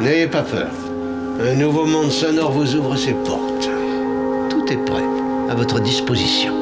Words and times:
N'ayez 0.00 0.26
pas 0.26 0.42
peur. 0.42 0.70
Un 1.40 1.54
nouveau 1.54 1.86
monde 1.86 2.10
sonore 2.10 2.50
vous 2.50 2.74
ouvre 2.74 2.96
ses 2.96 3.12
portes. 3.12 3.68
Tout 4.50 4.66
est 4.72 4.84
prêt, 4.84 5.04
à 5.48 5.54
votre 5.54 5.78
disposition. 5.78 6.52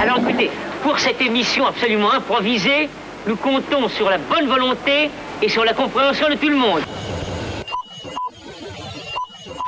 Alors 0.00 0.18
écoutez, 0.18 0.50
pour 0.82 0.98
cette 0.98 1.20
émission 1.20 1.66
absolument 1.66 2.12
improvisée, 2.12 2.88
nous 3.28 3.36
comptons 3.36 3.88
sur 3.88 4.10
la 4.10 4.18
bonne 4.18 4.48
volonté 4.48 5.10
et 5.40 5.48
sur 5.48 5.64
la 5.64 5.72
compréhension 5.72 6.28
de 6.28 6.34
tout 6.34 6.48
le 6.48 6.56
monde. 6.56 6.82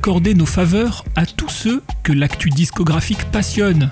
D'accorder 0.00 0.32
nos 0.32 0.46
faveurs 0.46 1.04
à 1.14 1.26
tous 1.26 1.50
ceux 1.50 1.82
que 2.02 2.14
l'actu 2.14 2.48
discographique 2.48 3.22
passionne. 3.30 3.90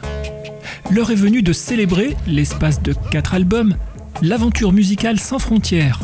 L'heure 0.91 1.11
est 1.11 1.15
venue 1.15 1.43
de 1.43 1.53
célébrer 1.53 2.17
l'espace 2.27 2.83
de 2.83 2.95
4 3.11 3.35
albums, 3.35 3.77
l'aventure 4.23 4.73
musicale 4.73 5.21
sans 5.21 5.39
frontières. 5.39 6.01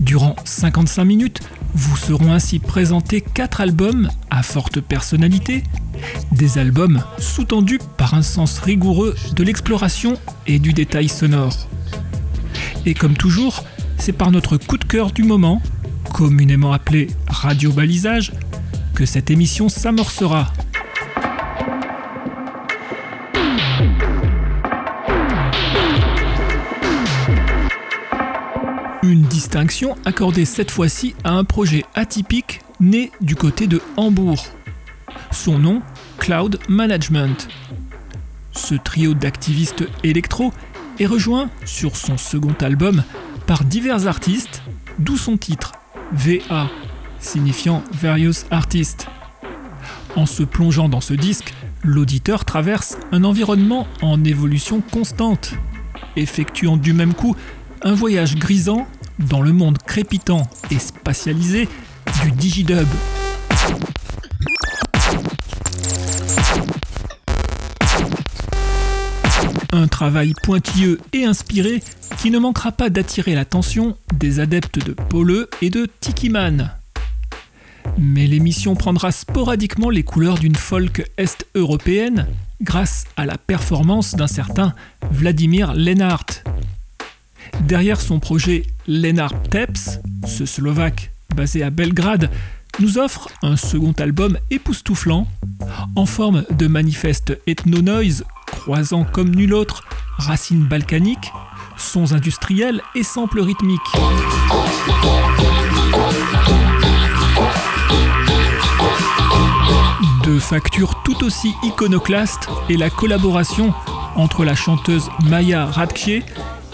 Durant 0.00 0.36
55 0.44 1.02
minutes, 1.06 1.40
vous 1.72 1.96
seront 1.96 2.30
ainsi 2.30 2.58
présentés 2.58 3.22
4 3.22 3.62
albums 3.62 4.10
à 4.28 4.42
forte 4.42 4.82
personnalité, 4.82 5.62
des 6.32 6.58
albums 6.58 7.02
sous-tendus 7.16 7.80
par 7.96 8.12
un 8.12 8.22
sens 8.22 8.58
rigoureux 8.58 9.14
de 9.34 9.42
l'exploration 9.42 10.18
et 10.46 10.58
du 10.58 10.74
détail 10.74 11.08
sonore. 11.08 11.56
Et 12.84 12.92
comme 12.92 13.16
toujours, 13.16 13.64
c'est 13.96 14.12
par 14.12 14.30
notre 14.30 14.58
coup 14.58 14.76
de 14.76 14.84
cœur 14.84 15.10
du 15.10 15.22
moment, 15.22 15.62
communément 16.12 16.74
appelé 16.74 17.06
radio 17.28 17.72
balisage, 17.72 18.32
cette 19.04 19.30
émission 19.30 19.68
s'amorcera. 19.68 20.52
Une 29.02 29.22
distinction 29.22 29.96
accordée 30.04 30.44
cette 30.44 30.70
fois-ci 30.70 31.14
à 31.24 31.32
un 31.32 31.44
projet 31.44 31.84
atypique 31.94 32.60
né 32.80 33.10
du 33.20 33.34
côté 33.36 33.66
de 33.66 33.80
Hambourg. 33.96 34.46
Son 35.30 35.58
nom, 35.58 35.82
Cloud 36.18 36.58
Management. 36.68 37.48
Ce 38.52 38.74
trio 38.74 39.14
d'activistes 39.14 39.84
électro 40.04 40.52
est 40.98 41.06
rejoint 41.06 41.50
sur 41.64 41.96
son 41.96 42.18
second 42.18 42.54
album 42.60 43.02
par 43.46 43.64
divers 43.64 44.06
artistes, 44.06 44.62
d'où 44.98 45.16
son 45.16 45.36
titre 45.36 45.72
VA, 46.12 46.68
signifiant 47.20 47.82
Various 47.92 48.44
Artists. 48.50 49.06
En 50.16 50.26
se 50.26 50.42
plongeant 50.42 50.88
dans 50.88 51.00
ce 51.00 51.14
disque, 51.14 51.54
l'auditeur 51.82 52.44
traverse 52.44 52.96
un 53.12 53.24
environnement 53.24 53.86
en 54.02 54.24
évolution 54.24 54.80
constante, 54.80 55.54
effectuant 56.16 56.76
du 56.76 56.92
même 56.92 57.14
coup 57.14 57.36
un 57.82 57.94
voyage 57.94 58.36
grisant 58.36 58.86
dans 59.18 59.40
le 59.40 59.52
monde 59.52 59.78
crépitant 59.78 60.46
et 60.70 60.78
spatialisé 60.78 61.68
du 62.22 62.32
digidub. 62.32 62.88
Un 69.72 69.86
travail 69.86 70.34
pointilleux 70.42 70.98
et 71.12 71.24
inspiré 71.24 71.82
qui 72.18 72.30
ne 72.30 72.38
manquera 72.38 72.72
pas 72.72 72.90
d'attirer 72.90 73.34
l'attention 73.34 73.96
des 74.12 74.40
adeptes 74.40 74.84
de 74.84 74.92
Pole 74.92 75.46
et 75.62 75.70
de 75.70 75.86
Tikiman. 76.00 76.79
Mais 77.98 78.26
l'émission 78.26 78.74
prendra 78.74 79.12
sporadiquement 79.12 79.90
les 79.90 80.02
couleurs 80.02 80.38
d'une 80.38 80.56
folk 80.56 81.10
est-européenne 81.16 82.26
grâce 82.60 83.04
à 83.16 83.26
la 83.26 83.38
performance 83.38 84.14
d'un 84.14 84.26
certain 84.26 84.74
Vladimir 85.10 85.74
Lenart. 85.74 86.26
Derrière 87.62 88.00
son 88.00 88.20
projet 88.20 88.64
Lenart 88.86 89.42
Teps, 89.50 90.00
ce 90.26 90.46
Slovaque 90.46 91.10
basé 91.34 91.62
à 91.62 91.70
Belgrade 91.70 92.30
nous 92.78 92.98
offre 92.98 93.28
un 93.42 93.56
second 93.56 93.92
album 93.92 94.38
époustouflant 94.50 95.26
en 95.96 96.06
forme 96.06 96.44
de 96.50 96.66
manifeste 96.66 97.38
ethno-noise 97.46 98.24
croisant 98.46 99.04
comme 99.04 99.34
nul 99.34 99.54
autre 99.54 99.84
racines 100.18 100.64
balkaniques, 100.64 101.32
sons 101.76 102.12
industriels 102.12 102.82
et 102.94 103.02
samples 103.02 103.40
rythmiques. 103.40 103.80
De 110.30 110.38
facture 110.38 111.02
tout 111.02 111.24
aussi 111.24 111.52
iconoclaste 111.64 112.48
est 112.68 112.76
la 112.76 112.88
collaboration 112.88 113.74
entre 114.14 114.44
la 114.44 114.54
chanteuse 114.54 115.10
Maya 115.24 115.66
Radke 115.66 116.22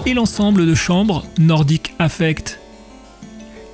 et 0.05 0.13
l'ensemble 0.13 0.67
de 0.67 0.75
chambres 0.75 1.25
Nordic 1.39 1.95
Affect. 1.99 2.61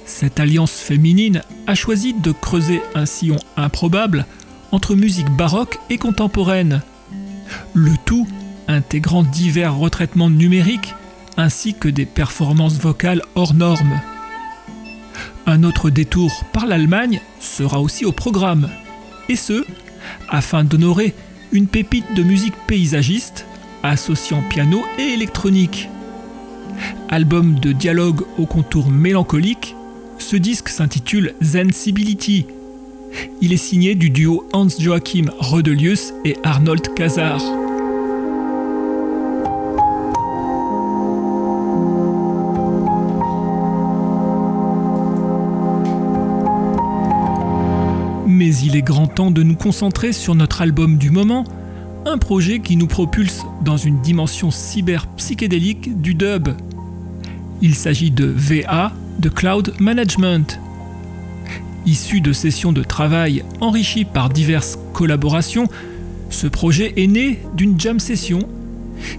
Cette 0.04 0.38
alliance 0.38 0.70
féminine 0.70 1.42
a 1.66 1.74
choisi 1.74 2.14
de 2.14 2.30
creuser 2.30 2.80
un 2.94 3.06
sillon 3.06 3.38
improbable 3.56 4.24
entre 4.70 4.94
musique 4.94 5.30
baroque 5.30 5.80
et 5.90 5.98
contemporaine, 5.98 6.82
le 7.74 7.90
tout 8.04 8.28
intégrant 8.68 9.24
divers 9.24 9.74
retraitements 9.74 10.30
numériques 10.30 10.94
ainsi 11.36 11.74
que 11.74 11.88
des 11.88 12.06
performances 12.06 12.78
vocales 12.78 13.22
hors 13.34 13.52
normes. 13.52 14.00
Un 15.46 15.64
autre 15.64 15.90
détour 15.90 16.44
par 16.52 16.66
l'Allemagne 16.66 17.20
sera 17.40 17.80
aussi 17.80 18.04
au 18.04 18.12
programme, 18.12 18.68
et 19.28 19.36
ce, 19.36 19.64
afin 20.28 20.64
d'honorer 20.64 21.14
une 21.52 21.66
pépite 21.66 22.14
de 22.14 22.22
musique 22.22 22.54
paysagiste 22.66 23.46
associant 23.82 24.42
piano 24.48 24.84
et 24.98 25.12
électronique. 25.12 25.88
Album 27.08 27.58
de 27.58 27.72
dialogue 27.72 28.22
au 28.38 28.46
contour 28.46 28.90
mélancolique, 28.90 29.76
ce 30.18 30.36
disque 30.36 30.68
s'intitule 30.68 31.34
Zensibility. 31.42 32.46
Il 33.40 33.52
est 33.52 33.58
signé 33.58 33.94
du 33.94 34.08
duo 34.08 34.48
Hans-Joachim 34.52 35.26
Rodelius 35.38 36.14
et 36.24 36.36
Arnold 36.44 36.94
Kazar. 36.94 37.40
Il 48.64 48.76
est 48.76 48.82
grand 48.82 49.06
temps 49.06 49.30
de 49.30 49.42
nous 49.42 49.56
concentrer 49.56 50.12
sur 50.12 50.34
notre 50.34 50.62
album 50.62 50.96
du 50.96 51.10
moment, 51.10 51.44
un 52.06 52.18
projet 52.18 52.60
qui 52.60 52.76
nous 52.76 52.86
propulse 52.86 53.42
dans 53.64 53.76
une 53.76 54.00
dimension 54.00 54.50
cyber-psychédélique 54.50 56.00
du 56.00 56.14
dub. 56.14 56.48
Il 57.60 57.74
s'agit 57.74 58.10
de 58.10 58.24
VA, 58.24 58.92
de 59.18 59.28
Cloud 59.28 59.74
Management. 59.80 60.60
Issu 61.86 62.20
de 62.20 62.32
sessions 62.32 62.72
de 62.72 62.82
travail 62.82 63.44
enrichies 63.60 64.04
par 64.04 64.28
diverses 64.28 64.78
collaborations, 64.92 65.68
ce 66.30 66.46
projet 66.46 66.92
est 66.96 67.08
né 67.08 67.40
d'une 67.56 67.78
jam 67.78 67.98
session 67.98 68.40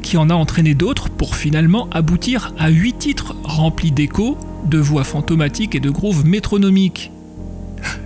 qui 0.01 0.15
en 0.15 0.29
a 0.29 0.33
entraîné 0.33 0.73
d'autres 0.73 1.09
pour 1.09 1.35
finalement 1.35 1.89
aboutir 1.91 2.53
à 2.57 2.69
8 2.69 2.97
titres 2.97 3.35
remplis 3.43 3.91
d'échos, 3.91 4.37
de 4.65 4.77
voix 4.77 5.03
fantomatiques 5.03 5.75
et 5.75 5.81
de 5.81 5.89
grooves 5.89 6.25
métronomiques. 6.25 7.11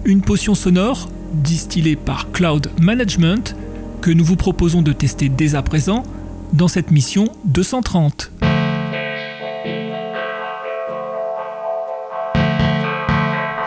Une 0.05 0.21
potion 0.21 0.55
sonore 0.55 1.09
distillé 1.33 1.95
par 1.95 2.31
Cloud 2.31 2.71
Management 2.79 3.55
que 4.01 4.11
nous 4.11 4.23
vous 4.23 4.35
proposons 4.35 4.81
de 4.81 4.93
tester 4.93 5.29
dès 5.29 5.55
à 5.55 5.61
présent 5.61 6.03
dans 6.53 6.67
cette 6.67 6.91
mission 6.91 7.27
230. 7.45 8.31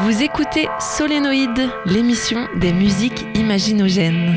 Vous 0.00 0.22
écoutez 0.22 0.66
Solénoïde, 0.80 1.68
l'émission 1.86 2.48
des 2.58 2.72
musiques 2.72 3.26
imaginogènes. 3.34 4.34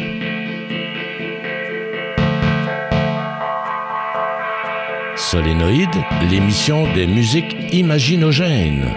Solénoïde, 5.15 5.89
l'émission 6.29 6.93
des 6.93 7.07
musiques 7.07 7.55
imaginogènes. 7.71 8.89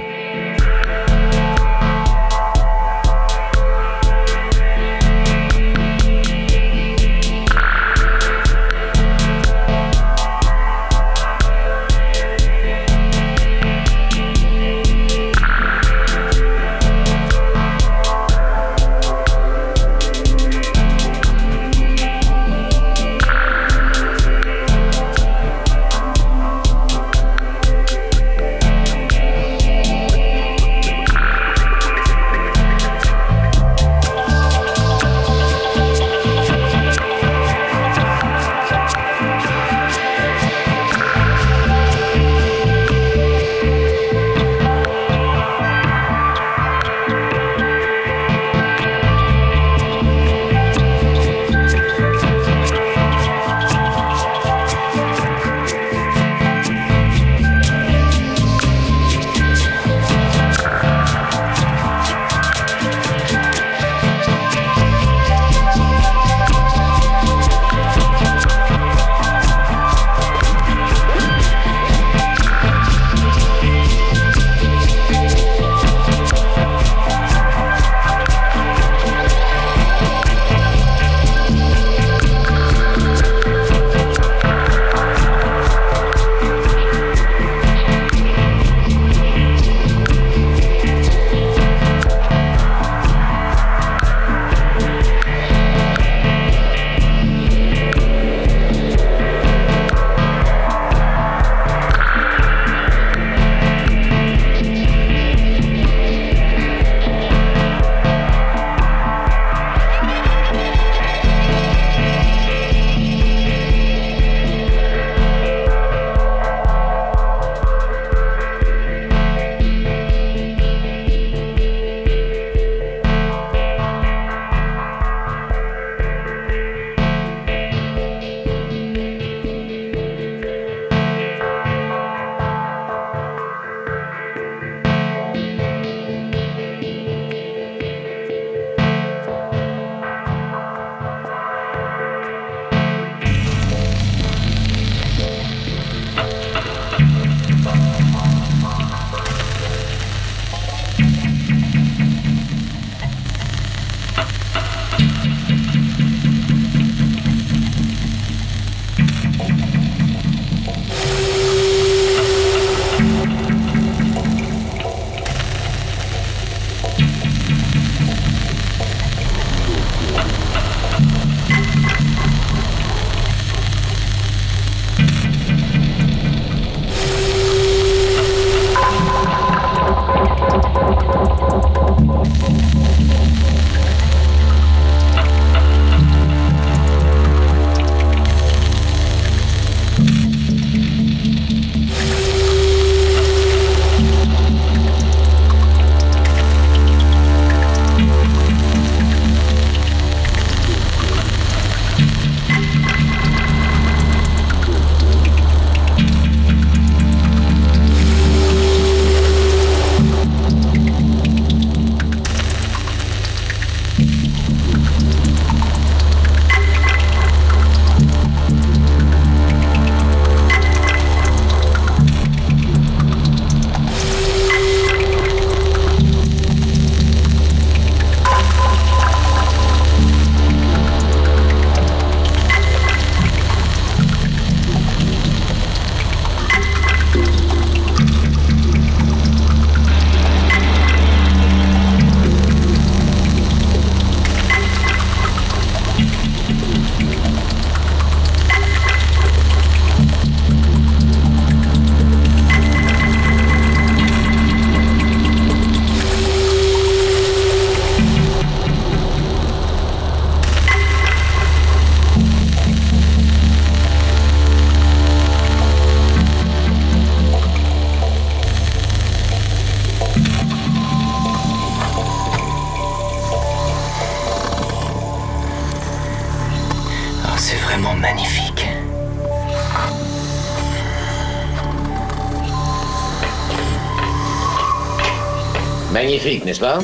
Magnifique, 286.27 286.45
n'est-ce 286.45 286.59
pas? 286.59 286.81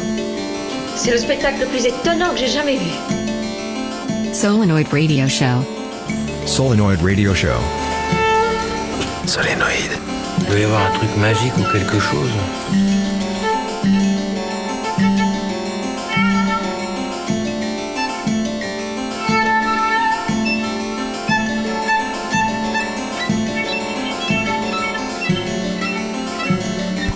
C'est 0.95 1.11
le 1.11 1.19
spectacle 1.19 1.63
le 1.63 1.67
plus 1.67 1.85
étonnant 1.85 2.31
que 2.31 2.39
j'ai 2.39 2.47
jamais 2.47 2.77
vu. 2.77 2.93
Solenoid 4.33 4.87
Radio 4.93 5.27
Show. 5.27 5.67
Solenoid 6.47 7.03
Radio 7.03 7.35
Show. 7.35 7.49
Solénoïde. 9.27 9.99
Il 10.39 10.47
doit 10.47 10.59
y 10.61 10.63
avoir 10.63 10.87
un 10.87 10.91
truc 10.93 11.11
magique 11.17 11.53
ou 11.59 11.73
quelque 11.73 11.99
chose. 11.99 12.31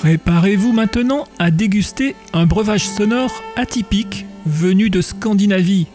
Préparez-vous 0.06 0.70
maintenant 0.70 1.24
à 1.40 1.50
déguster 1.50 2.14
un 2.32 2.46
breuvage 2.46 2.88
sonore 2.88 3.42
atypique 3.56 4.24
venu 4.46 4.88
de 4.88 5.00
Scandinavie. 5.00 5.88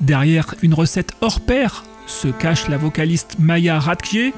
Derrière 0.00 0.56
une 0.62 0.74
recette 0.74 1.12
hors 1.20 1.38
pair 1.38 1.84
se 2.08 2.26
cache 2.26 2.66
la 2.66 2.76
vocaliste 2.76 3.36
Maya 3.38 3.78
Radke, 3.78 4.34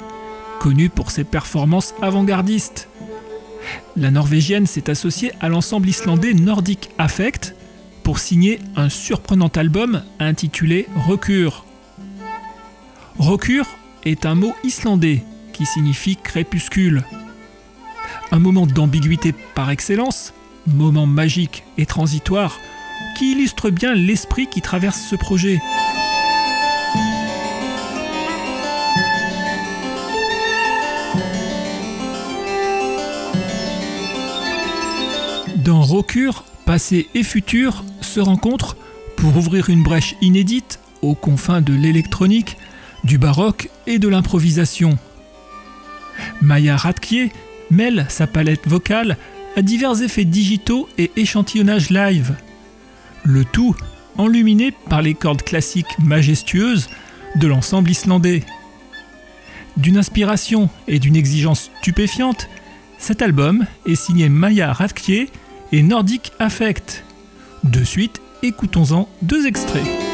connue 0.59 0.91
pour 0.91 1.11
ses 1.11 1.25
performances 1.25 1.95
avant-gardistes. 2.03 2.91
La 3.97 4.11
Norvégienne 4.11 4.67
s'est 4.67 4.91
associée 4.91 5.33
à 5.41 5.49
l'ensemble 5.49 5.89
islandais 5.89 6.35
Nordic 6.35 6.91
Affect 6.99 7.55
pour 8.03 8.19
signer 8.19 8.59
un 8.77 8.91
surprenant 8.91 9.51
album 9.57 10.03
intitulé 10.19 10.87
Recur. 11.09 11.65
Recur 13.19 13.65
est 14.05 14.27
un 14.27 14.35
mot 14.35 14.53
islandais 14.65 15.25
qui 15.55 15.65
signifie 15.65 16.17
crépuscule. 16.17 17.05
Un 18.33 18.39
moment 18.39 18.67
d'ambiguïté 18.67 19.35
par 19.55 19.71
excellence, 19.71 20.33
moment 20.67 21.07
magique 21.07 21.65
et 21.79 21.87
transitoire, 21.87 22.59
qui 23.17 23.33
illustre 23.33 23.71
bien 23.71 23.95
l'esprit 23.95 24.47
qui 24.47 24.61
traverse 24.61 25.01
ce 25.01 25.17
projet. 25.17 25.59
Dans 35.65 35.83
Rocure, 35.83 36.45
passé 36.65 37.09
et 37.15 37.23
futur 37.23 37.85
se 38.01 38.21
rencontrent 38.21 38.77
pour 39.17 39.37
ouvrir 39.37 39.69
une 39.69 39.83
brèche 39.83 40.17
inédite 40.21 40.81
aux 41.03 41.15
confins 41.15 41.61
de 41.61 41.75
l'électronique, 41.75 42.57
du 43.05 43.19
baroque 43.19 43.69
et 43.87 43.99
de 43.99 44.09
l'improvisation. 44.09 44.99
Maya 46.41 46.77
Radkier 46.77 47.33
mêle 47.71 48.07
sa 48.09 48.27
palette 48.27 48.67
vocale 48.67 49.17
à 49.57 49.63
divers 49.63 50.03
effets 50.03 50.25
digitaux 50.25 50.89
et 50.99 51.11
échantillonnage 51.17 51.91
live. 51.91 52.35
Le 53.25 53.45
tout 53.45 53.75
enluminé 54.19 54.73
par 54.89 55.03
les 55.03 55.15
cordes 55.15 55.43
classiques 55.43 55.99
majestueuses 55.99 56.89
de 57.37 57.47
l'ensemble 57.47 57.91
islandais. 57.91 58.43
D'une 59.77 59.97
inspiration 59.97 60.69
et 60.89 60.99
d'une 60.99 61.17
exigence 61.17 61.71
stupéfiante, 61.81 62.49
cet 62.99 63.23
album 63.23 63.67
est 63.87 63.95
signé 63.95 64.29
Maya 64.29 64.73
Radkier 64.73 65.31
et 65.73 65.83
Nordic 65.83 66.33
Affect. 66.39 67.05
De 67.65 67.85
suite, 67.85 68.21
écoutons-en 68.43 69.09
deux 69.23 69.47
extraits. 69.47 70.10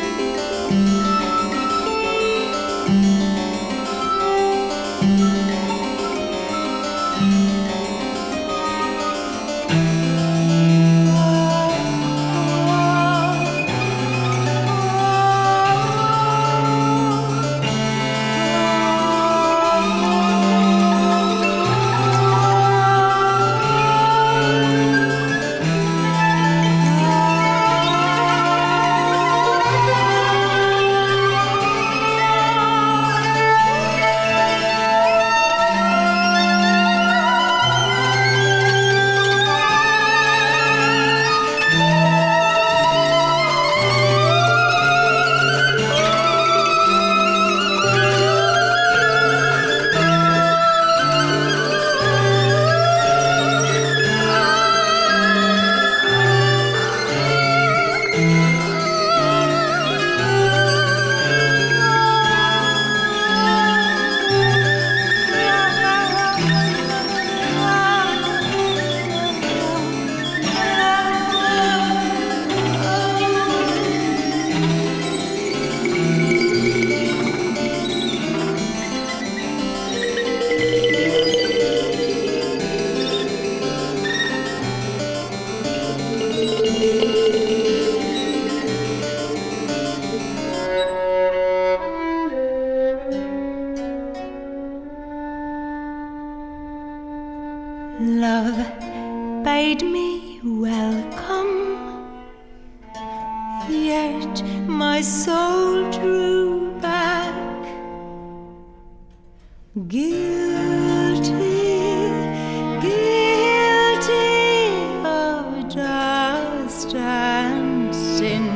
dancing. 116.91 118.49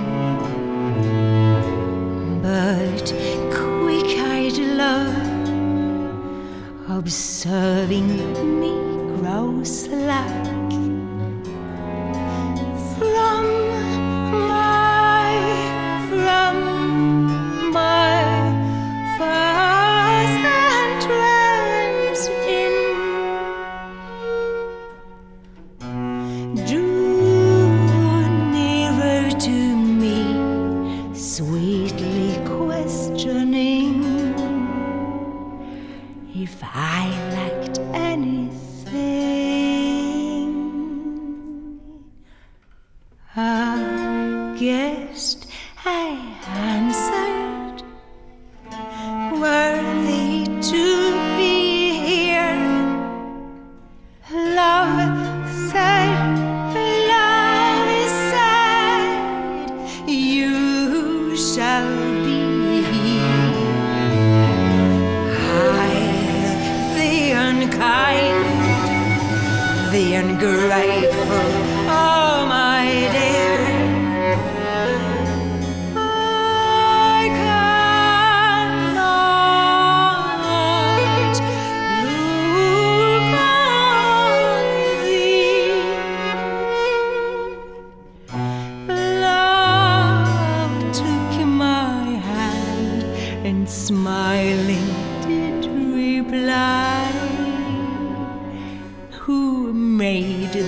But 2.43 3.13
quick 3.53 4.19
eyed 4.19 4.59
love, 4.59 5.49
observing 6.89 8.09
me 8.61 8.73
grow 9.17 9.63
slack. 9.65 10.60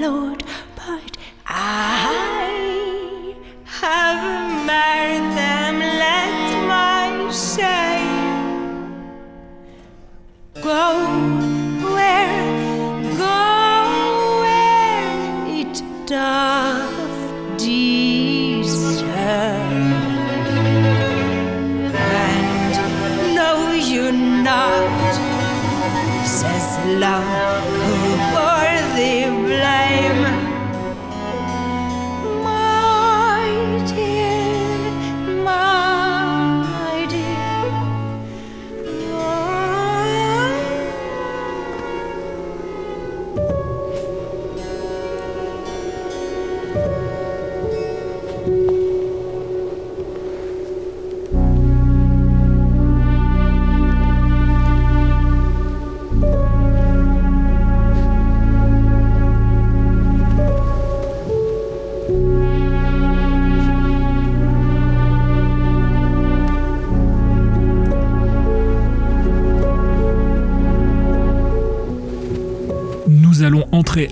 Lord, 0.05 0.45
but 0.77 1.17
I 1.47 3.35
have 3.65 4.67
married 4.67 5.29
them. 5.39 5.79
Let 5.79 6.67
my 6.69 7.31
shame 7.33 8.13
go 10.61 10.85
where, 11.95 12.53
go 13.17 13.43
where 14.43 15.61
it 15.61 15.83
doth 16.07 16.62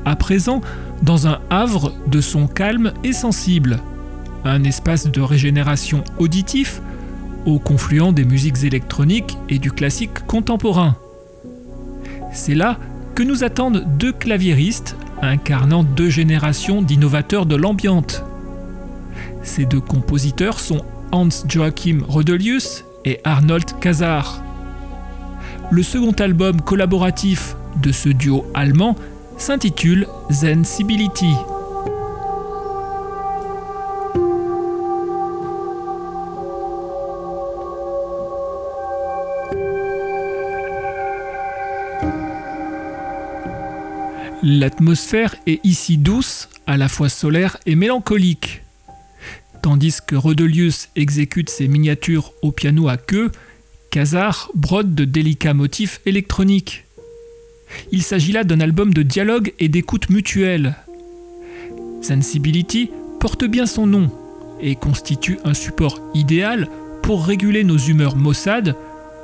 à 0.04 0.16
présent 0.16 0.60
dans 1.02 1.26
un 1.26 1.40
havre 1.50 1.92
de 2.06 2.20
son 2.20 2.46
calme 2.46 2.92
et 3.04 3.12
sensible, 3.12 3.80
un 4.44 4.64
espace 4.64 5.06
de 5.06 5.20
régénération 5.20 6.04
auditif 6.18 6.80
au 7.46 7.58
confluent 7.58 8.12
des 8.12 8.24
musiques 8.24 8.64
électroniques 8.64 9.38
et 9.48 9.58
du 9.58 9.72
classique 9.72 10.26
contemporain. 10.26 10.96
C'est 12.32 12.54
là 12.54 12.78
que 13.14 13.22
nous 13.22 13.44
attendent 13.44 13.84
deux 13.98 14.12
claviéristes 14.12 14.96
incarnant 15.22 15.84
deux 15.84 16.10
générations 16.10 16.82
d'innovateurs 16.82 17.46
de 17.46 17.56
l'ambiante. 17.56 18.24
Ces 19.42 19.66
deux 19.66 19.80
compositeurs 19.80 20.60
sont 20.60 20.82
Hans 21.12 21.28
Joachim 21.48 22.00
Rodelius 22.08 22.84
et 23.04 23.20
Arnold 23.24 23.78
Kazar. 23.80 24.42
Le 25.70 25.82
second 25.82 26.12
album 26.12 26.60
collaboratif 26.60 27.56
de 27.82 27.92
ce 27.92 28.08
duo 28.08 28.46
allemand 28.54 28.96
s'intitule 29.40 30.06
Zensibility. 30.30 31.34
L'atmosphère 44.42 45.36
est 45.46 45.60
ici 45.64 45.96
douce, 45.96 46.48
à 46.66 46.76
la 46.76 46.88
fois 46.88 47.08
solaire 47.08 47.56
et 47.66 47.74
mélancolique. 47.74 48.62
Tandis 49.62 49.96
que 50.06 50.16
Rodelius 50.16 50.88
exécute 50.96 51.50
ses 51.50 51.68
miniatures 51.68 52.32
au 52.42 52.52
piano 52.52 52.88
à 52.88 52.96
queue, 52.96 53.30
Kazar 53.90 54.50
brode 54.54 54.94
de 54.94 55.04
délicats 55.04 55.54
motifs 55.54 56.00
électroniques. 56.06 56.84
Il 57.92 58.02
s'agit 58.02 58.32
là 58.32 58.44
d'un 58.44 58.60
album 58.60 58.92
de 58.92 59.02
dialogue 59.02 59.52
et 59.58 59.68
d'écoute 59.68 60.10
mutuelle. 60.10 60.76
Sensibility 62.02 62.90
porte 63.18 63.44
bien 63.44 63.66
son 63.66 63.86
nom 63.86 64.10
et 64.60 64.74
constitue 64.74 65.38
un 65.44 65.54
support 65.54 66.00
idéal 66.14 66.68
pour 67.02 67.26
réguler 67.26 67.64
nos 67.64 67.78
humeurs 67.78 68.16
maussades 68.16 68.76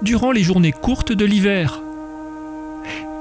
durant 0.02 0.32
les 0.32 0.42
journées 0.42 0.72
courtes 0.72 1.12
de 1.12 1.24
l'hiver. 1.24 1.82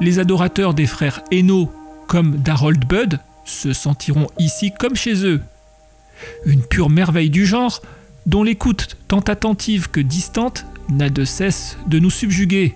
Les 0.02 0.20
adorateurs 0.20 0.74
des 0.74 0.88
frères 0.88 1.22
Eno 1.32 1.72
comme 2.08 2.38
d'Harold 2.38 2.86
Budd 2.86 3.20
se 3.46 3.74
sentiront 3.74 4.28
ici 4.40 4.72
comme 4.78 4.96
chez 4.96 5.26
eux. 5.26 5.42
Une 6.46 6.62
pure 6.62 6.90
merveille 6.90 7.30
du 7.30 7.46
genre 7.46 7.82
dont 8.26 8.44
l'écoute 8.44 8.98
tant 9.08 9.20
attentive 9.20 9.90
que 9.90 10.00
distante 10.00 10.66
n'a 10.90 11.10
de 11.10 11.26
cesse 11.26 11.78
de 11.88 12.00
nous 12.00 12.10
subjuguer. 12.10 12.76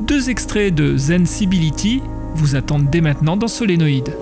Deux 0.00 0.30
extraits 0.30 0.74
de 0.74 0.96
Zensibility 0.96 2.02
vous 2.34 2.56
attendent 2.56 2.88
dès 2.90 3.00
maintenant 3.00 3.36
dans 3.36 3.48
Solénoïde. 3.48 4.14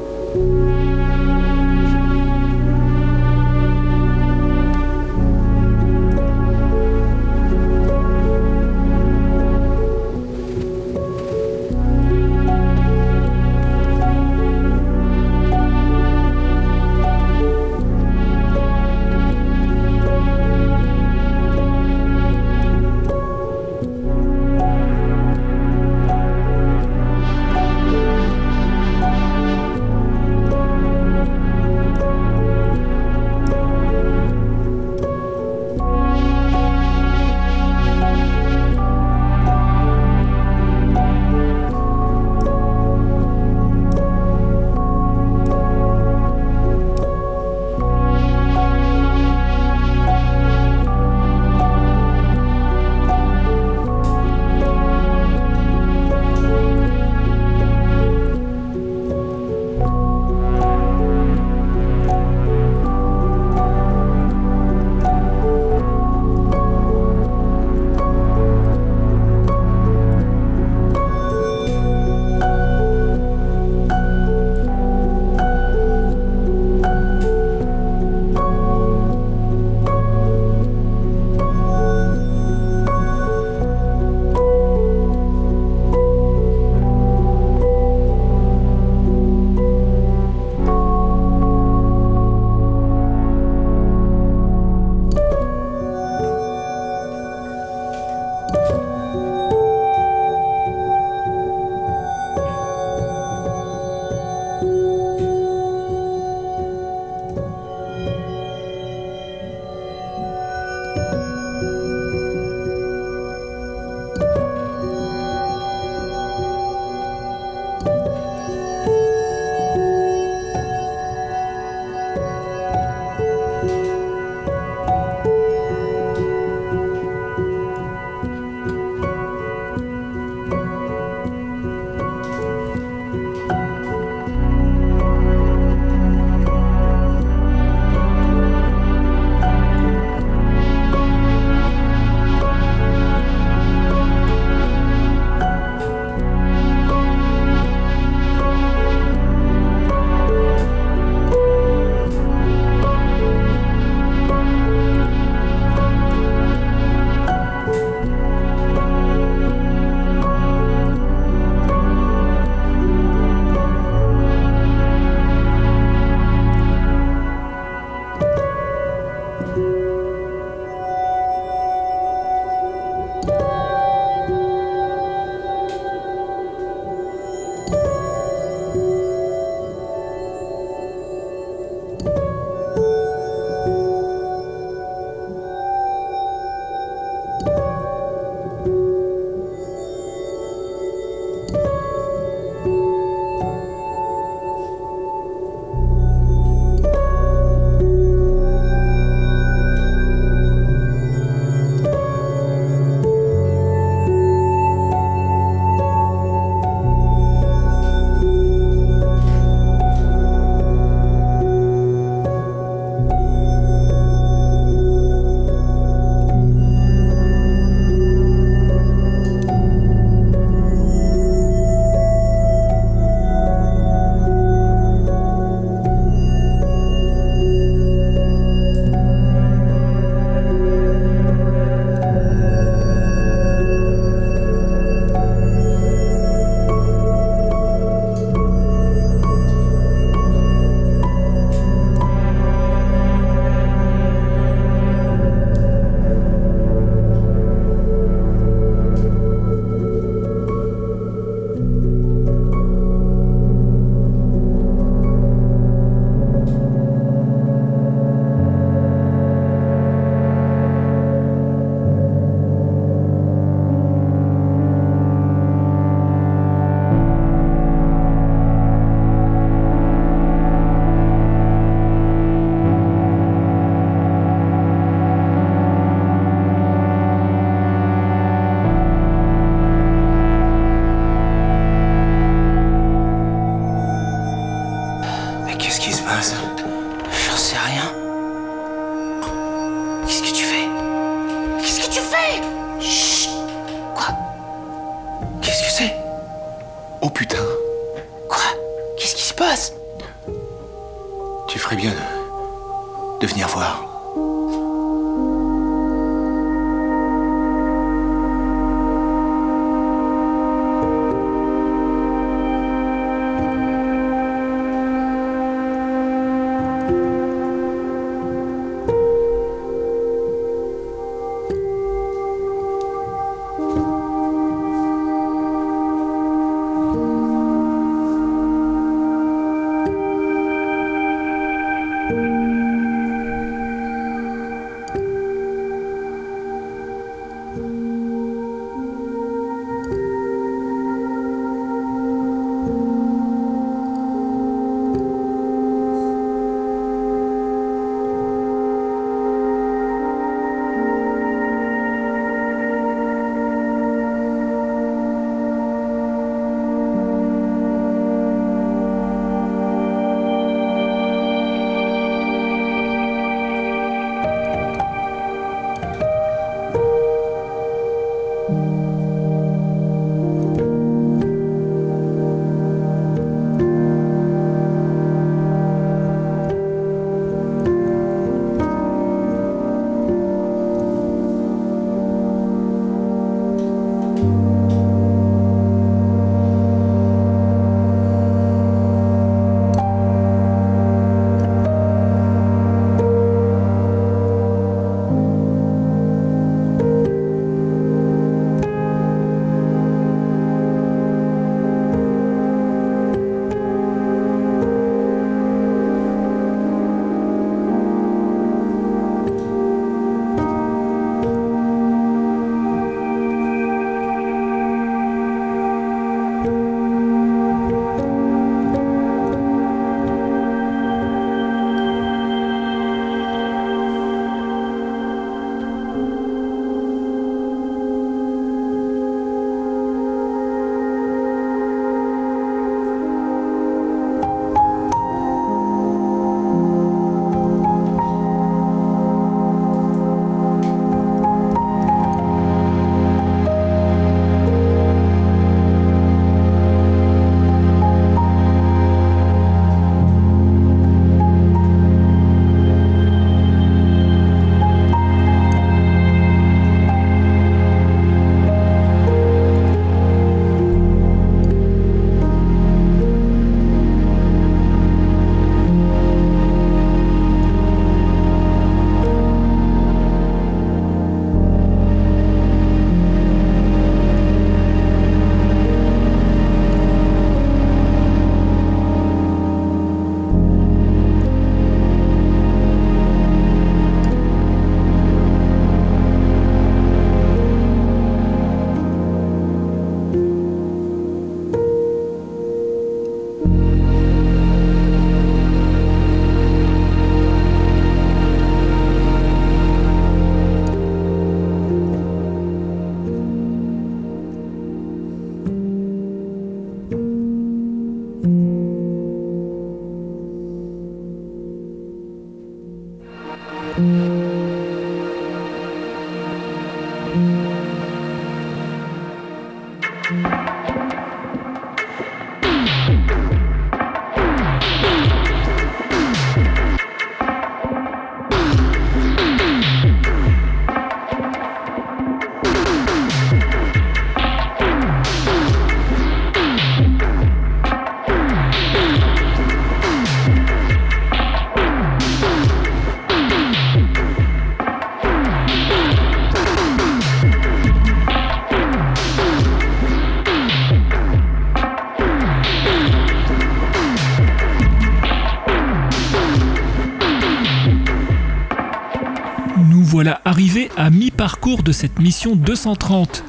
Voilà 560.01 560.21
arrivé 560.25 560.71
à 560.77 560.91
mi-parcours 560.91 561.65
de 561.65 561.73
cette 561.73 561.99
mission 561.99 562.37
230. 562.37 563.25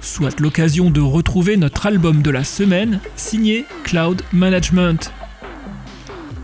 Soit 0.00 0.40
l'occasion 0.40 0.90
de 0.90 1.00
retrouver 1.00 1.56
notre 1.56 1.86
album 1.86 2.22
de 2.22 2.30
la 2.32 2.42
semaine, 2.42 2.98
signé 3.14 3.66
Cloud 3.84 4.20
Management. 4.32 5.12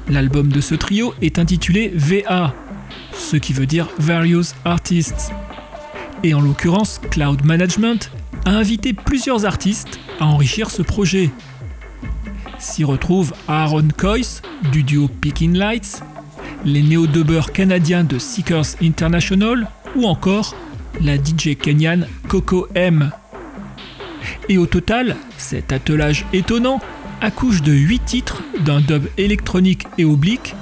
L'album 0.09 0.53
de 0.53 0.61
ce 0.61 0.77
trio 0.77 1.13
est 1.23 1.41
intitulé 1.41 1.91
VA, 1.93 2.55
ce 3.13 3.37
qui 3.37 3.53
veut 3.53 3.67
dire 3.67 3.89
Various 3.99 4.55
Artists. 4.65 5.33
Et 6.23 6.35
en 6.35 6.41
l'occurrence, 6.41 7.01
Cloud 7.11 7.45
Management 7.45 8.13
a 8.45 8.51
invité 8.51 8.93
plusieurs 8.93 9.45
artistes 9.45 9.99
à 10.21 10.27
enrichir 10.27 10.71
ce 10.71 10.83
projet. 10.83 11.33
S'y 12.61 12.85
retrouvent 12.85 13.35
Aaron 13.49 13.89
Coyce 13.97 14.41
du 14.71 14.85
duo 14.85 15.09
Picking 15.09 15.57
Lights, 15.57 16.05
les 16.65 16.83
néo-dubbers 16.83 17.53
canadiens 17.53 18.05
de 18.05 18.19
Seekers 18.19 18.77
International 18.83 19.69
ou 19.97 20.07
encore 20.07 20.55
la 21.01 21.17
DJ 21.17 21.57
kenyane 21.57 22.07
Coco 22.29 22.67
M. 22.75 23.11
Et 24.49 24.59
au 24.59 24.67
total, 24.67 25.17
cet 25.37 25.73
attelage 25.73 26.27
étonnant 26.33 26.81
accouche 27.21 27.63
de 27.63 27.73
8 27.73 28.05
titres 28.05 28.43
d'un 28.61 28.81
dub 28.81 29.07
électronique 29.17 29.87
et 29.99 30.05
oblique 30.05 30.55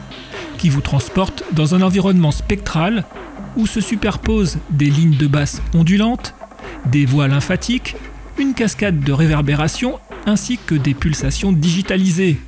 qui 0.59 0.69
vous 0.69 0.81
transporte 0.81 1.45
dans 1.53 1.75
un 1.75 1.83
environnement 1.83 2.31
spectral 2.31 3.05
où 3.57 3.67
se 3.67 3.81
superposent 3.81 4.59
des 4.71 4.91
lignes 4.91 5.17
de 5.17 5.27
basse 5.27 5.63
ondulantes, 5.75 6.35
des 6.87 7.07
voix 7.07 7.29
lymphatiques, 7.29 7.97
une 8.39 8.55
cascade 8.55 9.01
de 9.01 9.13
réverbération 9.13 9.99
ainsi 10.27 10.59
que 10.59 10.75
des 10.75 10.95
pulsations 10.95 11.53
digitalisées. 11.53 12.39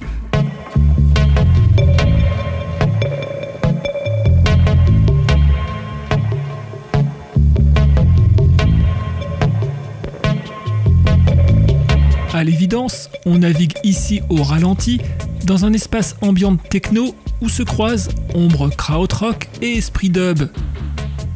On 13.24 13.38
navigue 13.38 13.74
ici 13.82 14.20
au 14.28 14.42
ralenti 14.42 15.00
dans 15.44 15.64
un 15.64 15.72
espace 15.72 16.16
ambiant 16.20 16.56
techno 16.56 17.14
où 17.40 17.48
se 17.48 17.62
croisent 17.62 18.10
ombre 18.34 18.68
krautrock 18.68 19.48
et 19.62 19.74
esprit 19.78 20.10
dub. 20.10 20.50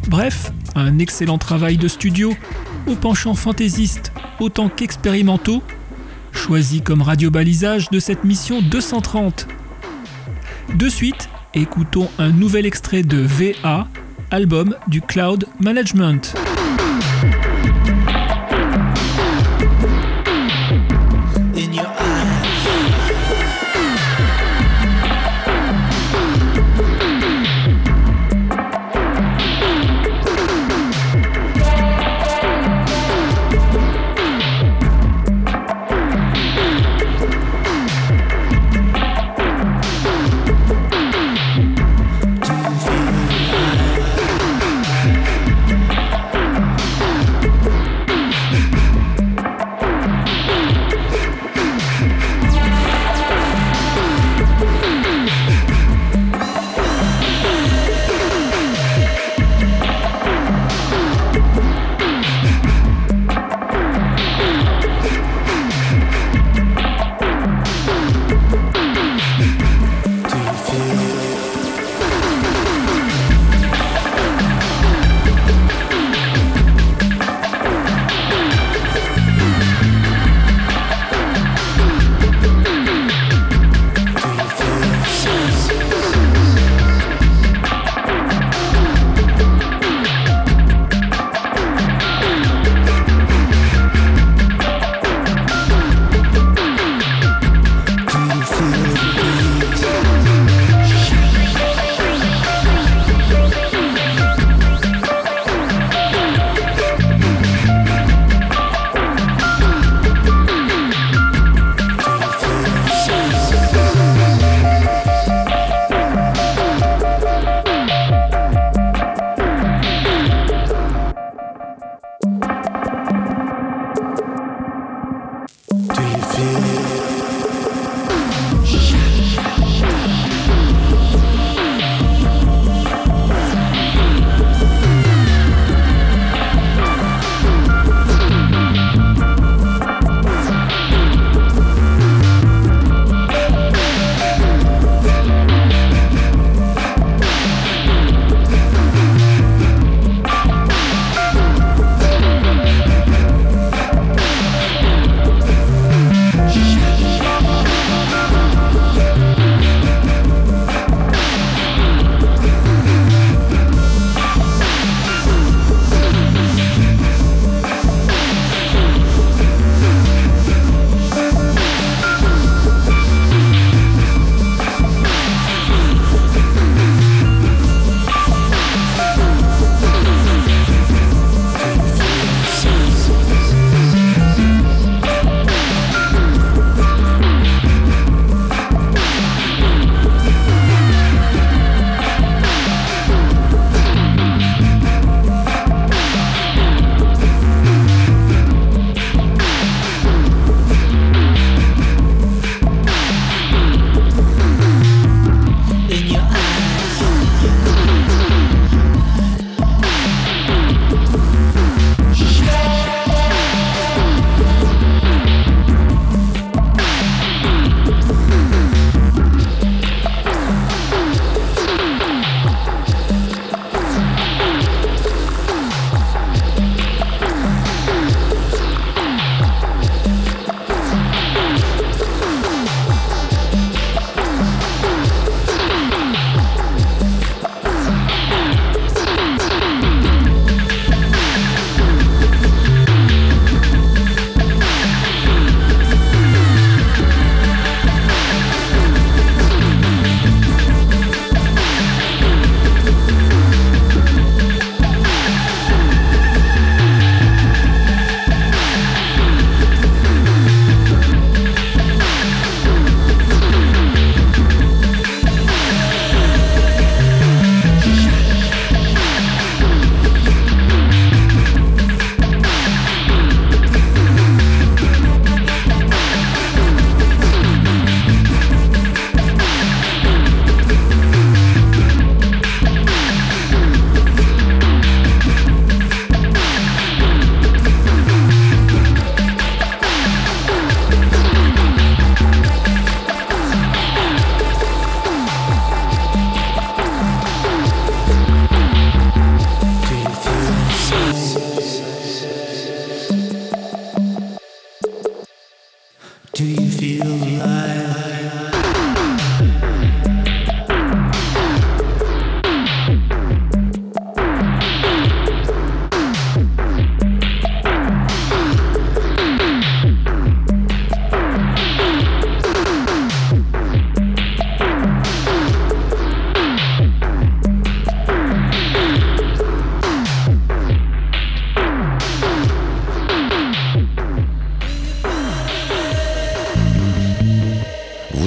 Bref, 0.09 0.53
un 0.75 0.99
excellent 0.99 1.39
travail 1.39 1.79
de 1.79 1.89
studio 1.89 2.35
au 2.87 2.97
penchant 2.97 3.35
fantaisiste 3.35 4.13
autant 4.41 4.69
qu'expérimentaux, 4.69 5.63
choisi 6.33 6.83
comme 6.83 7.01
radio-balisage 7.01 7.89
de 7.91 7.99
cette 7.99 8.25
mission 8.25 8.61
230. 8.61 9.47
De 10.75 10.89
suite, 10.89 11.31
écoutons 11.55 12.11
un 12.19 12.31
nouvel 12.31 12.67
extrait 12.67 13.03
de 13.03 13.19
VA, 13.19 13.89
album 14.31 14.77
du 14.89 15.01
Cloud 15.01 15.47
Management. 15.61 16.35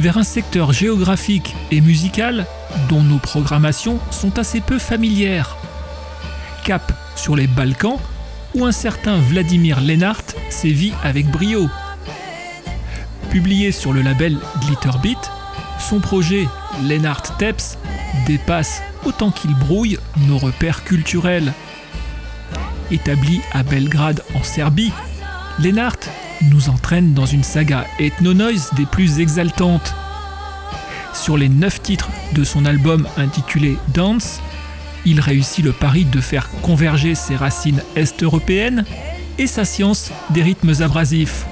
Vers 0.00 0.16
un 0.16 0.24
secteur 0.24 0.72
géographique 0.72 1.54
et 1.70 1.82
musical 1.82 2.46
dont 2.88 3.02
nos 3.02 3.18
programmations 3.18 3.98
sont 4.10 4.38
assez 4.38 4.62
peu 4.62 4.78
familières. 4.78 5.58
Cap 6.64 6.92
sur 7.16 7.36
les 7.36 7.46
Balkans, 7.46 7.98
où 8.54 8.64
un 8.64 8.72
certain 8.72 9.18
Vladimir 9.18 9.80
Lennart 9.80 10.22
sévit 10.48 10.94
avec 11.04 11.26
brio. 11.26 11.68
Publié 13.30 13.72
sur 13.72 13.92
le 13.92 14.00
label 14.00 14.38
Glitterbeat, 14.62 15.30
son 15.78 16.00
projet 16.00 16.48
Lennart 16.82 17.36
Teps 17.36 17.76
dépasse 18.26 18.82
autant 19.04 19.30
qu'il 19.30 19.54
brouille 19.54 19.98
nos 20.26 20.38
repères 20.38 20.82
culturels. 20.82 21.52
Établi 22.90 23.42
à 23.52 23.62
Belgrade 23.62 24.22
en 24.34 24.42
Serbie, 24.42 24.92
Lennart 25.58 25.98
nous 26.42 26.68
entraîne 26.68 27.14
dans 27.14 27.26
une 27.26 27.42
saga 27.42 27.86
ethno-noise 27.98 28.70
des 28.76 28.86
plus 28.86 29.20
exaltantes. 29.20 29.94
Sur 31.12 31.36
les 31.36 31.48
neuf 31.48 31.82
titres 31.82 32.08
de 32.34 32.44
son 32.44 32.64
album 32.64 33.06
intitulé 33.16 33.76
Dance, 33.94 34.40
il 35.04 35.20
réussit 35.20 35.64
le 35.64 35.72
pari 35.72 36.04
de 36.04 36.20
faire 36.20 36.48
converger 36.62 37.14
ses 37.14 37.36
racines 37.36 37.82
est-européennes 37.96 38.84
et 39.38 39.46
sa 39.46 39.64
science 39.64 40.10
des 40.30 40.42
rythmes 40.42 40.74
abrasifs. 40.82 41.46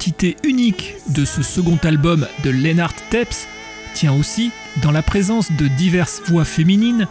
L'identité 0.00 0.36
unique 0.48 0.94
de 1.10 1.26
ce 1.26 1.42
second 1.42 1.78
album 1.82 2.26
de 2.42 2.48
Lennart 2.48 2.94
Teps 3.10 3.46
tient 3.92 4.14
aussi 4.14 4.50
dans 4.82 4.92
la 4.92 5.02
présence 5.02 5.52
de 5.52 5.68
diverses 5.68 6.22
voix 6.26 6.46
féminines 6.46 7.06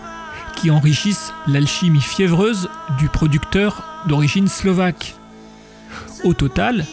qui 0.55 0.71
enrichissent 0.71 1.31
l'alchimie 1.45 2.01
fiévreuse 2.01 2.67
du 2.97 3.07
producteur 3.07 3.83
d'origine 4.07 4.47
slovaque. 4.47 5.13
Au 6.23 6.33
total, 6.33 6.83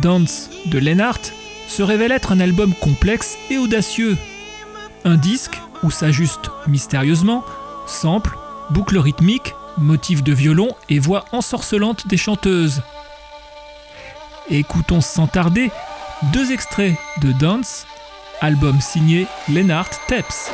Dance 0.00 0.50
de 0.66 0.78
Lennart 0.78 1.18
se 1.66 1.82
révèle 1.82 2.12
être 2.12 2.30
un 2.30 2.38
album 2.38 2.72
complexe 2.72 3.36
et 3.50 3.58
audacieux. 3.58 4.16
Un 5.04 5.16
disque 5.16 5.60
où 5.82 5.90
s'ajustent 5.90 6.52
mystérieusement 6.68 7.44
samples, 7.88 8.38
boucles 8.70 8.98
rythmiques, 8.98 9.54
motifs 9.78 10.22
de 10.22 10.32
violon 10.32 10.68
et 10.88 11.00
voix 11.00 11.24
ensorcelantes 11.32 12.06
des 12.06 12.18
chanteuses. 12.18 12.82
Écoutons 14.48 15.00
sans 15.00 15.26
tarder 15.26 15.70
deux 16.32 16.52
extraits 16.52 16.96
de 17.20 17.32
Dance, 17.32 17.86
album 18.40 18.80
signé 18.80 19.26
Lennart 19.48 19.90
Teps. 20.06 20.50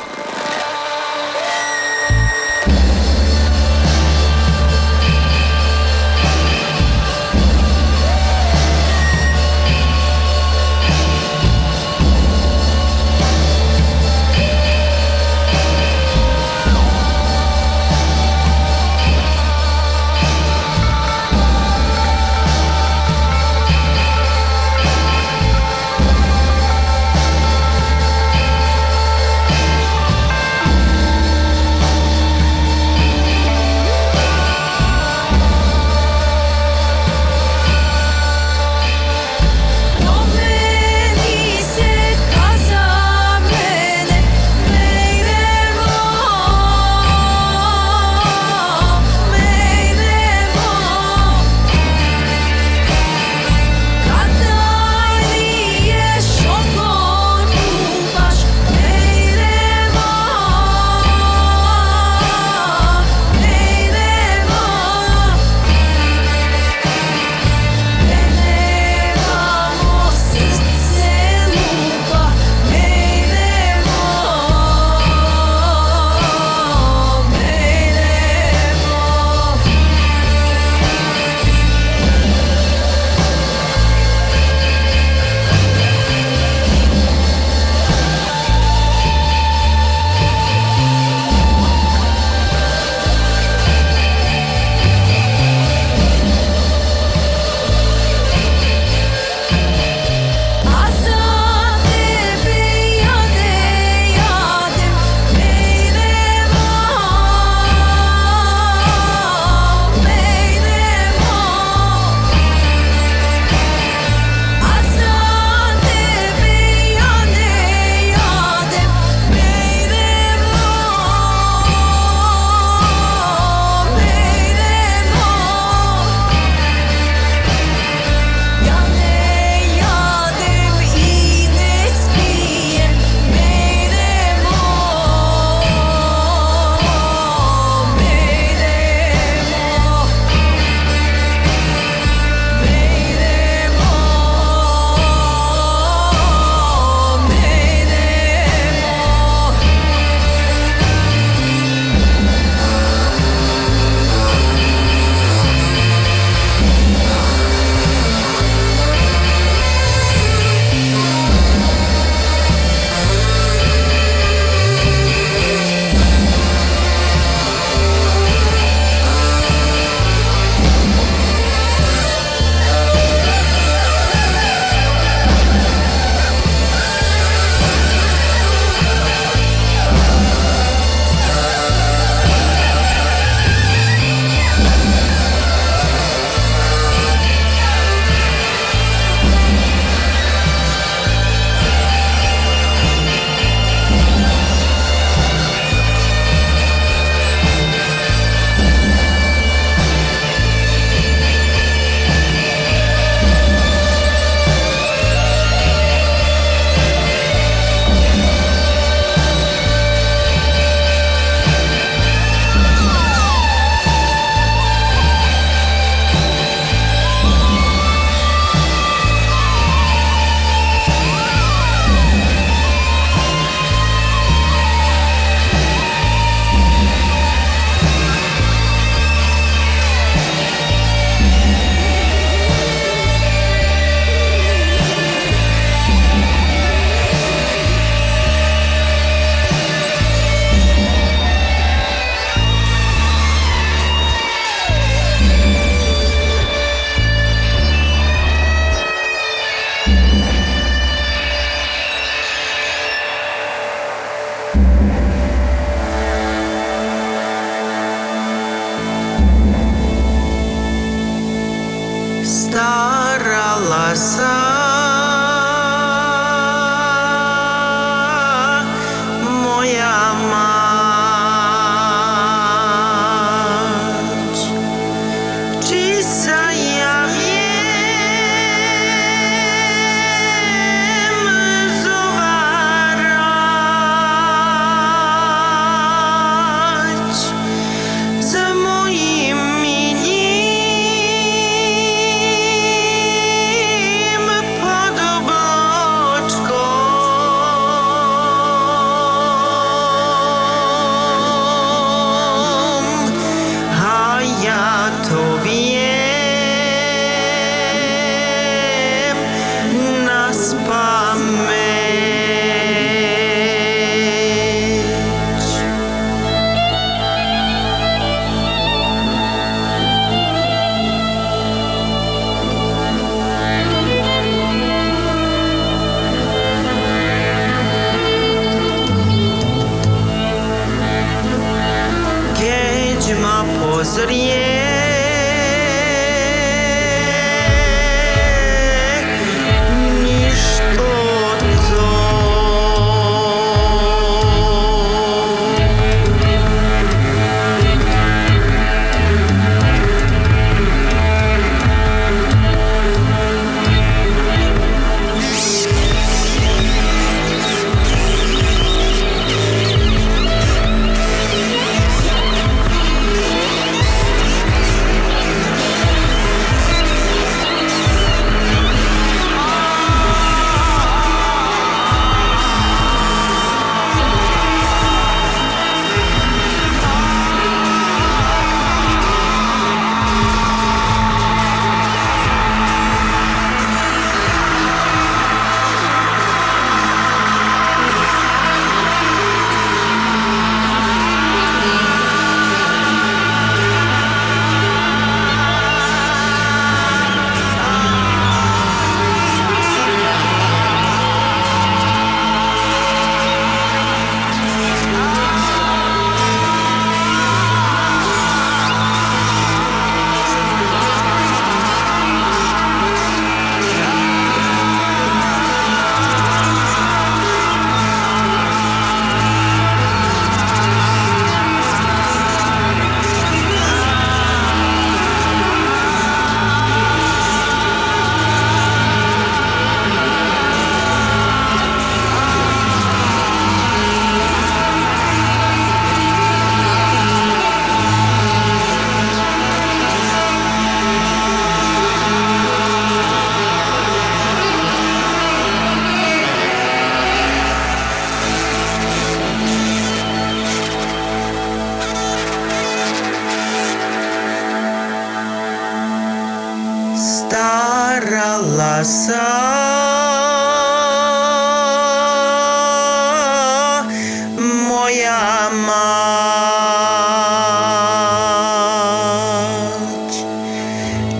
sun. 263.96 264.45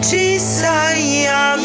Desire 0.09 1.57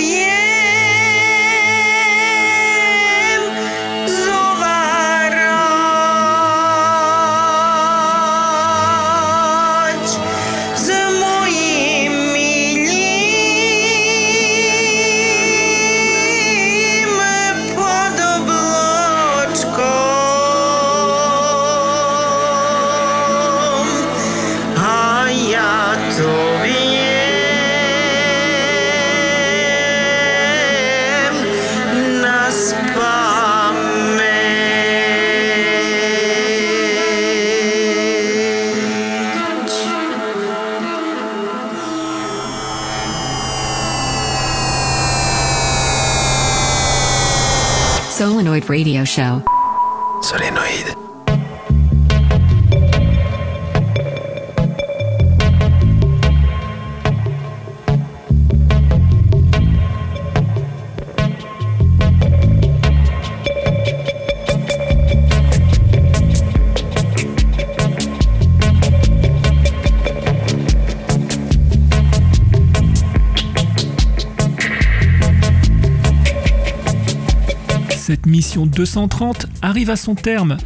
Cette 78.51 78.57
mission 78.57 78.69
230 78.69 79.45
arrive 79.61 79.89
à 79.89 79.95
son 79.95 80.13
terme, 80.13 80.57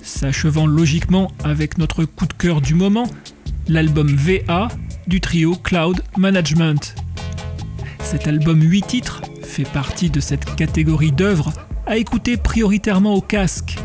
s'achevant 0.00 0.64
logiquement 0.64 1.32
avec 1.42 1.76
notre 1.76 2.04
coup 2.04 2.26
de 2.26 2.32
cœur 2.32 2.60
du 2.60 2.74
moment, 2.74 3.08
l'album 3.66 4.06
VA 4.14 4.68
du 5.08 5.20
trio 5.20 5.56
Cloud 5.56 6.02
Management. 6.16 6.94
Cet 8.04 8.28
album 8.28 8.62
8 8.62 8.86
titres 8.86 9.22
fait 9.42 9.68
partie 9.68 10.08
de 10.08 10.20
cette 10.20 10.54
catégorie 10.54 11.10
d'œuvres 11.10 11.52
à 11.84 11.96
écouter 11.96 12.36
prioritairement 12.36 13.14
au 13.14 13.20
casque. 13.20 13.76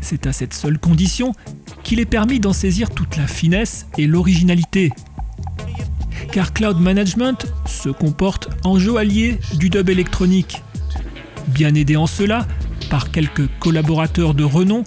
C'est 0.00 0.26
à 0.26 0.32
cette 0.32 0.54
seule 0.54 0.78
condition 0.78 1.34
qu'il 1.82 2.00
est 2.00 2.06
permis 2.06 2.40
d'en 2.40 2.54
saisir 2.54 2.88
toute 2.88 3.18
la 3.18 3.26
finesse 3.26 3.88
et 3.98 4.06
l'originalité. 4.06 4.90
Car 6.32 6.54
Cloud 6.54 6.80
Management 6.80 7.44
se 7.66 7.90
comporte 7.90 8.48
en 8.64 8.78
joaillier 8.78 9.38
du 9.58 9.68
dub 9.68 9.90
électronique 9.90 10.62
bien 11.48 11.74
aidé 11.74 11.96
en 11.96 12.06
cela 12.06 12.46
par 12.90 13.10
quelques 13.10 13.48
collaborateurs 13.58 14.34
de 14.34 14.44
renom 14.44 14.84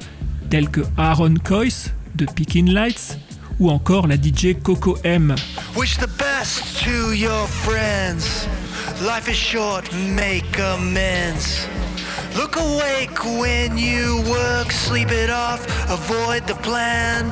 tels 0.49 0.69
que 0.69 0.81
Aaron 0.97 1.35
Coyce 1.43 1.91
de 2.15 2.25
Pickin 2.25 2.65
Lights 2.65 3.17
ou 3.59 3.69
encore 3.69 4.07
la 4.07 4.15
DJ 4.15 4.55
Coco 4.61 4.97
M. 5.03 5.35
Wish 5.75 5.97
the 5.97 6.09
best 6.17 6.83
to 6.83 7.13
your 7.13 7.47
friends. 7.47 8.47
Life 9.01 9.27
is 9.29 9.35
short, 9.35 9.89
make 10.15 10.59
amends. 10.59 11.67
Look 12.35 12.55
awake 12.55 13.23
when 13.39 13.77
you 13.77 14.21
work, 14.29 14.71
sleep 14.71 15.09
it 15.11 15.29
off, 15.29 15.65
avoid 15.89 16.45
the 16.47 16.55
plan. 16.61 17.31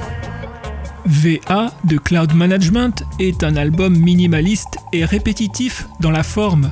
VA 1.05 1.73
de 1.85 1.97
Cloud 1.97 2.33
Management 2.33 3.03
est 3.19 3.43
un 3.43 3.55
album 3.55 3.97
minimaliste 3.97 4.77
et 4.93 5.05
répétitif 5.05 5.87
dans 5.99 6.11
la 6.11 6.23
forme, 6.23 6.71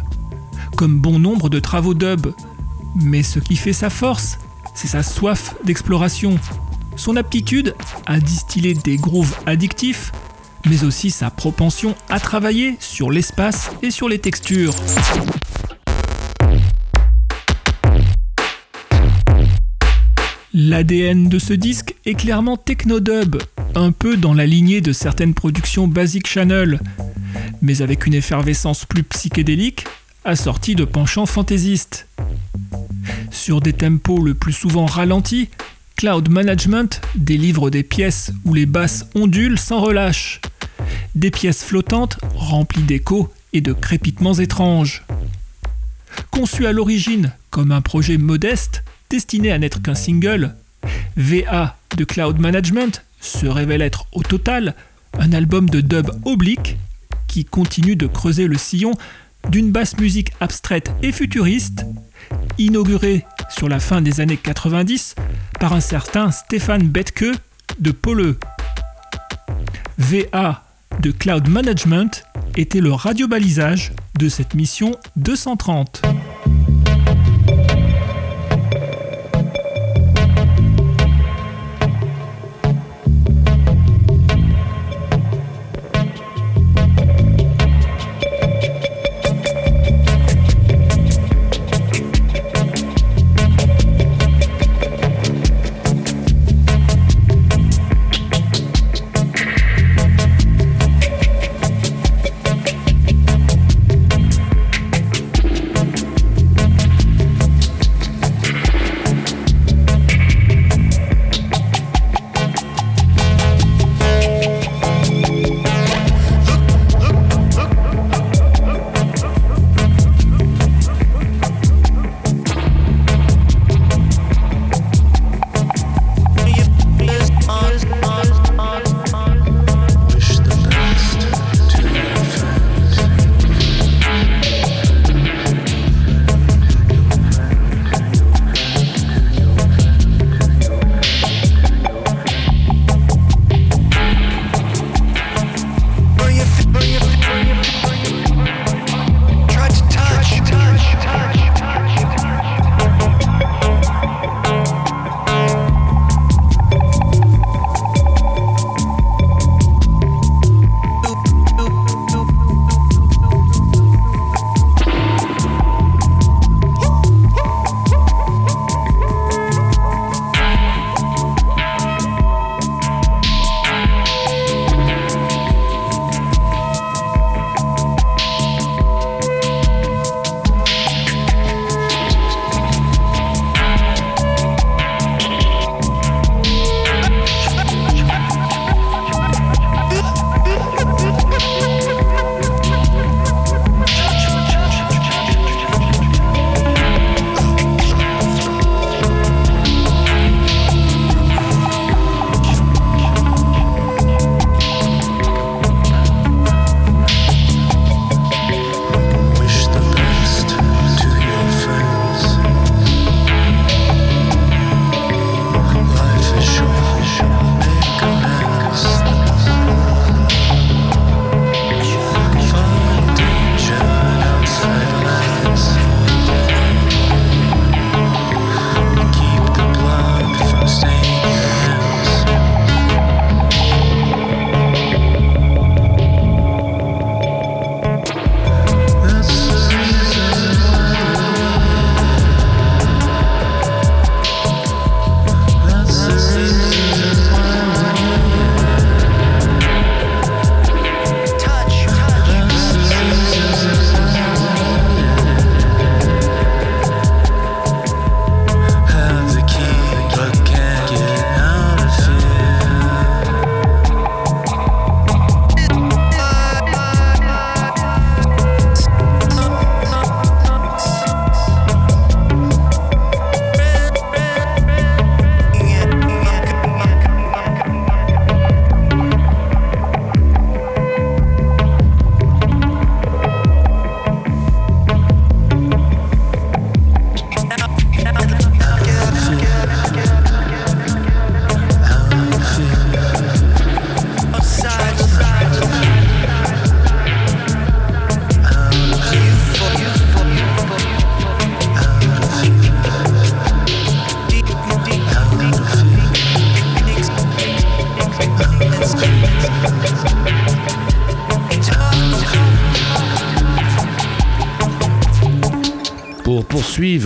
comme 0.78 1.00
bon 1.00 1.18
nombre 1.18 1.50
de 1.50 1.60
travaux 1.60 1.96
dub. 1.96 2.28
Mais 2.96 3.24
ce 3.24 3.40
qui 3.40 3.56
fait 3.56 3.74
sa 3.74 3.90
force, 3.90 4.38
c'est 4.76 4.88
sa 4.88 5.02
soif 5.02 5.56
d'exploration, 5.66 6.38
son 6.96 7.18
aptitude 7.18 7.76
à 8.06 8.20
distiller 8.20 8.76
des 8.76 8.96
grooves 8.96 9.36
addictifs, 9.48 10.12
mais 10.70 10.84
aussi 10.84 11.10
sa 11.10 11.32
propension 11.32 11.96
à 12.10 12.20
travailler 12.20 12.78
sur 12.80 13.10
l'espace 13.10 13.72
et 13.82 13.90
sur 13.90 14.08
les 14.08 14.20
textures. 14.20 14.76
L'ADN 20.54 21.28
de 21.28 21.40
ce 21.40 21.54
disque 21.54 21.96
est 22.06 22.16
clairement 22.16 22.58
technodub, 22.58 23.38
un 23.76 23.92
peu 23.92 24.16
dans 24.16 24.34
la 24.34 24.46
lignée 24.46 24.82
de 24.82 24.92
certaines 24.92 25.34
productions 25.34 25.88
Basic 25.88 26.28
Channel, 26.28 26.80
mais 27.62 27.82
avec 27.82 28.06
une 28.06 28.14
effervescence 28.14 28.86
plus 28.86 29.04
psychédélique, 29.04 29.86
assortie 30.28 30.76
de 30.76 30.84
penchants 30.84 31.26
fantaisistes. 31.26 32.08
Sur 33.32 33.62
des 33.62 33.74
tempos 33.74 34.22
le 34.22 34.34
plus 34.34 34.52
souvent 34.52 34.86
ralentis, 34.86 35.50
Cloud 35.96 36.30
Management 36.30 37.02
délivre 37.16 37.70
des 37.70 37.84
pièces 37.84 38.32
où 38.44 38.54
les 38.54 38.66
basses 38.66 39.06
ondulent 39.16 39.58
sans 39.58 39.80
relâche, 39.80 40.42
des 41.16 41.32
pièces 41.32 41.64
flottantes 41.64 42.20
remplies 42.36 42.84
d'échos 42.84 43.32
et 43.54 43.62
de 43.62 43.72
crépitements 43.72 44.34
étranges. 44.34 45.06
Conçu 46.30 46.68
à 46.68 46.74
l'origine 46.74 47.32
comme 47.50 47.72
un 47.72 47.82
projet 47.82 48.18
modeste 48.18 48.84
destiné 49.10 49.52
à 49.52 49.58
n'être 49.58 49.82
qu'un 49.82 49.96
single, 49.96 50.56
VA 51.16 51.78
de 51.96 52.04
Cloud 52.04 52.38
Management 52.38 53.04
se 53.22 53.48
révèle 53.48 53.82
être 53.82 54.06
au 54.12 54.24
total 54.24 54.76
un 55.18 55.32
album 55.32 55.70
de 55.70 55.80
dub 55.80 56.12
oblique 56.26 56.76
qui 57.28 57.46
continue 57.46 57.96
de 57.96 58.08
creuser 58.08 58.46
le 58.48 58.58
sillon 58.58 58.92
d'une 59.50 59.72
basse 59.72 59.98
musique 59.98 60.32
abstraite 60.40 60.92
et 61.02 61.12
futuriste, 61.12 61.86
inaugurée 62.58 63.26
sur 63.50 63.70
la 63.70 63.80
fin 63.80 64.02
des 64.02 64.20
années 64.20 64.38
90 64.38 65.16
par 65.60 65.74
un 65.74 65.80
certain 65.80 66.32
Stéphane 66.32 66.88
Betke 66.88 67.26
de 67.80 67.92
Poleux. 67.92 68.38
VA 69.98 70.64
de 71.02 71.12
Cloud 71.12 71.48
Management 71.48 72.24
était 72.56 72.82
le 72.82 72.92
radiobalisage 72.92 73.94
de 74.18 74.30
cette 74.30 74.54
mission 74.54 74.96
230. 75.16 76.02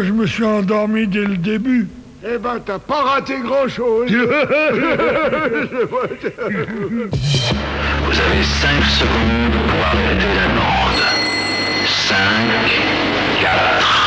je 0.04 0.12
me 0.12 0.26
suis 0.26 0.44
endormi 0.44 1.06
dès 1.06 1.24
le 1.24 1.36
début. 1.36 1.88
Eh 2.26 2.38
ben, 2.38 2.58
t'as 2.64 2.78
pas 2.78 3.02
raté 3.02 3.34
grand-chose. 3.42 4.10
Vous 4.10 4.16
avez 8.20 8.42
5 8.42 8.84
secondes 8.84 9.56
pour 9.68 9.84
arrêter 9.86 10.30
la 10.36 10.48
bande. 10.48 11.02
5, 11.86 12.16
4... 13.40 14.03